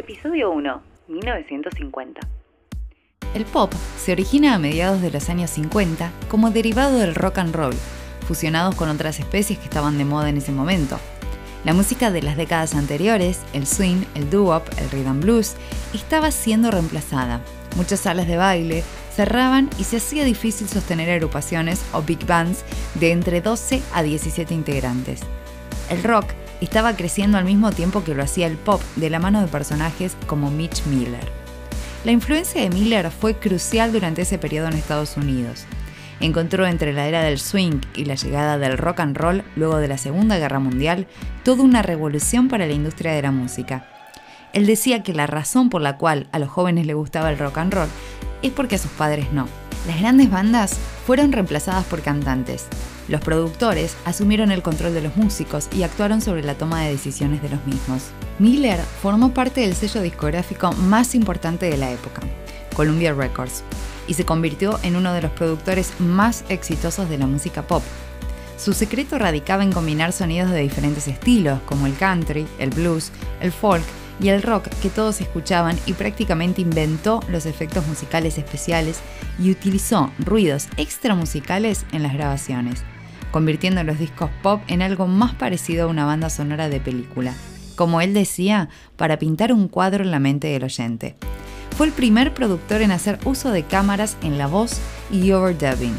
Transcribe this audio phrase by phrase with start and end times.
[0.00, 2.20] Episodio 1, 1950.
[3.34, 7.54] El pop se origina a mediados de los años 50 como derivado del rock and
[7.54, 7.74] roll,
[8.26, 10.98] fusionados con otras especies que estaban de moda en ese momento.
[11.66, 15.54] La música de las décadas anteriores, el swing, el doo-wop, el rhythm blues,
[15.92, 17.42] estaba siendo reemplazada.
[17.76, 18.82] Muchas salas de baile
[19.14, 22.64] cerraban y se hacía difícil sostener agrupaciones o big bands
[22.94, 25.20] de entre 12 a 17 integrantes.
[25.90, 29.40] El rock estaba creciendo al mismo tiempo que lo hacía el pop de la mano
[29.40, 31.26] de personajes como Mitch Miller.
[32.04, 35.64] La influencia de Miller fue crucial durante ese periodo en Estados Unidos.
[36.20, 39.88] Encontró entre la era del swing y la llegada del rock and roll luego de
[39.88, 41.06] la Segunda Guerra Mundial
[41.44, 43.86] toda una revolución para la industria de la música.
[44.52, 47.58] Él decía que la razón por la cual a los jóvenes les gustaba el rock
[47.58, 47.88] and roll
[48.42, 49.46] es porque a sus padres no.
[49.86, 52.66] Las grandes bandas fueron reemplazadas por cantantes.
[53.10, 57.42] Los productores asumieron el control de los músicos y actuaron sobre la toma de decisiones
[57.42, 58.04] de los mismos.
[58.38, 62.22] Miller formó parte del sello discográfico más importante de la época,
[62.76, 63.64] Columbia Records,
[64.06, 67.82] y se convirtió en uno de los productores más exitosos de la música pop.
[68.56, 73.50] Su secreto radicaba en combinar sonidos de diferentes estilos, como el country, el blues, el
[73.50, 73.82] folk
[74.20, 79.00] y el rock que todos escuchaban y prácticamente inventó los efectos musicales especiales
[79.40, 82.84] y utilizó ruidos extra musicales en las grabaciones,
[83.30, 87.34] convirtiendo los discos pop en algo más parecido a una banda sonora de película,
[87.76, 91.16] como él decía, para pintar un cuadro en la mente del oyente.
[91.76, 94.78] Fue el primer productor en hacer uso de cámaras en la voz
[95.10, 95.94] y overdubbing,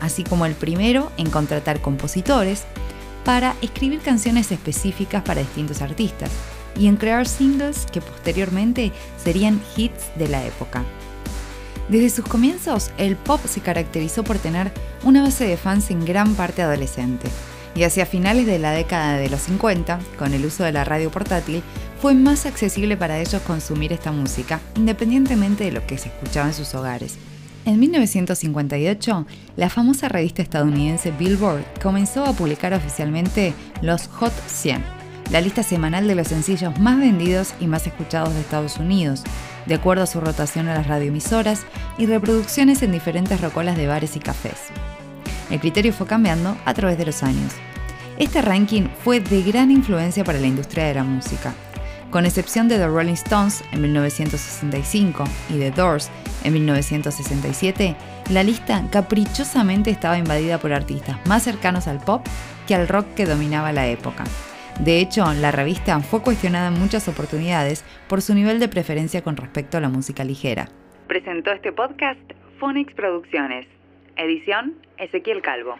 [0.00, 2.64] así como el primero en contratar compositores
[3.24, 6.30] para escribir canciones específicas para distintos artistas
[6.76, 10.84] y en crear singles que posteriormente serían hits de la época.
[11.88, 14.72] Desde sus comienzos, el pop se caracterizó por tener
[15.04, 17.28] una base de fans en gran parte adolescente,
[17.74, 21.10] y hacia finales de la década de los 50, con el uso de la radio
[21.10, 21.62] portátil,
[22.00, 26.54] fue más accesible para ellos consumir esta música, independientemente de lo que se escuchaba en
[26.54, 27.18] sus hogares.
[27.66, 34.84] En 1958, la famosa revista estadounidense Billboard comenzó a publicar oficialmente los Hot 100,
[35.30, 39.24] la lista semanal de los sencillos más vendidos y más escuchados de Estados Unidos,
[39.66, 41.64] de acuerdo a su rotación a las radioemisoras
[41.98, 44.68] y reproducciones en diferentes rocolas de bares y cafés.
[45.50, 47.52] El criterio fue cambiando a través de los años.
[48.18, 51.52] Este ranking fue de gran influencia para la industria de la música.
[52.10, 56.10] Con excepción de The Rolling Stones en 1965 y The Doors
[56.44, 57.96] en 1967,
[58.30, 62.24] la lista caprichosamente estaba invadida por artistas más cercanos al pop
[62.68, 64.24] que al rock que dominaba la época.
[64.80, 69.36] De hecho, la revista fue cuestionada en muchas oportunidades por su nivel de preferencia con
[69.36, 70.68] respecto a la música ligera.
[71.06, 72.20] Presentó este podcast
[72.58, 73.66] Phonics Producciones.
[74.16, 75.76] Edición Ezequiel Calvo.